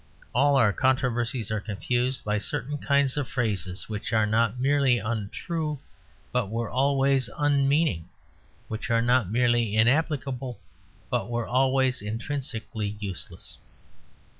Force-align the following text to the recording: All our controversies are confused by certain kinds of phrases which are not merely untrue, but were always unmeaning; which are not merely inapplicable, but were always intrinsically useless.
All 0.33 0.55
our 0.55 0.73
controversies 0.73 1.51
are 1.51 1.59
confused 1.59 2.23
by 2.23 2.39
certain 2.39 2.79
kinds 2.79 3.17
of 3.17 3.27
phrases 3.27 3.87
which 3.87 4.11
are 4.11 4.25
not 4.25 4.59
merely 4.59 4.97
untrue, 4.97 5.77
but 6.31 6.49
were 6.49 6.71
always 6.71 7.29
unmeaning; 7.37 8.09
which 8.67 8.89
are 8.89 9.03
not 9.03 9.29
merely 9.29 9.75
inapplicable, 9.75 10.59
but 11.11 11.29
were 11.29 11.45
always 11.45 12.01
intrinsically 12.01 12.97
useless. 12.99 13.59